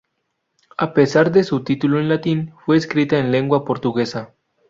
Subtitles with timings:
[0.79, 4.33] A pesar de su título en latín, fue escrita en lengua portuguesa.